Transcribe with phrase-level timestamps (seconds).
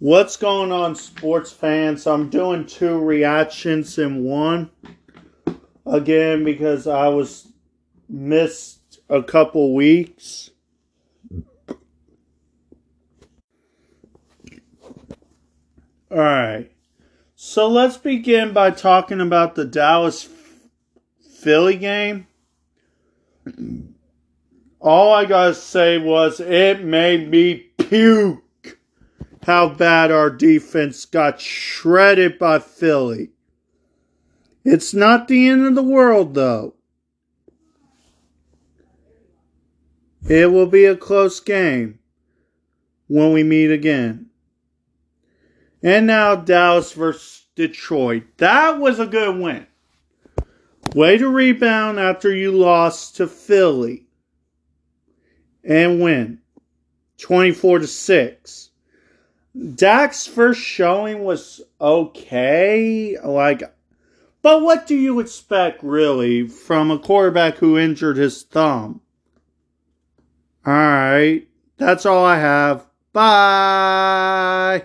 [0.00, 2.06] What's going on, sports fans?
[2.06, 4.70] I'm doing two reactions in one.
[5.86, 7.52] Again, because I was
[8.08, 10.50] missed a couple weeks.
[16.10, 16.72] Alright.
[17.36, 20.28] So let's begin by talking about the Dallas
[21.38, 22.26] Philly game.
[24.80, 28.43] All I gotta say was it made me puke
[29.46, 33.30] how bad our defense got shredded by Philly.
[34.64, 36.74] It's not the end of the world, though.
[40.28, 41.98] It will be a close game
[43.08, 44.30] when we meet again.
[45.82, 48.22] And now Dallas versus Detroit.
[48.38, 49.66] That was a good win.
[50.94, 54.06] Way to rebound after you lost to Philly
[55.62, 56.40] and win
[57.18, 58.70] 24 to 6.
[59.74, 63.16] Dak's first showing was okay.
[63.24, 63.62] Like,
[64.42, 69.00] but what do you expect, really, from a quarterback who injured his thumb?
[70.66, 71.46] All right.
[71.76, 72.86] That's all I have.
[73.12, 74.82] Bye.